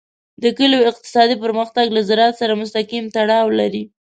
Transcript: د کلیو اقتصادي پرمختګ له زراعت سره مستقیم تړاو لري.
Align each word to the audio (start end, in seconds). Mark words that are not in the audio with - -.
د 0.43 0.43
کلیو 0.57 0.87
اقتصادي 0.91 1.35
پرمختګ 1.43 1.85
له 1.95 2.01
زراعت 2.09 2.35
سره 2.41 2.59
مستقیم 2.61 3.05
تړاو 3.15 3.47
لري. 3.59 3.83